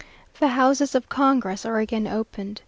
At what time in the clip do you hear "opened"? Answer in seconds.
2.07-2.59